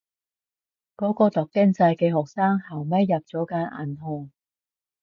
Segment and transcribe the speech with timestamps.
[0.97, 4.31] 嗰個讀經濟嘅學生後尾入咗間銀行